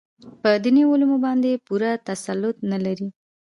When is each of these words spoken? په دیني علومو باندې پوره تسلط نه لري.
په 0.41 0.49
دیني 0.63 0.83
علومو 0.91 1.17
باندې 1.25 1.61
پوره 1.65 1.91
تسلط 2.07 2.55
نه 2.71 2.77
لري. 2.85 3.07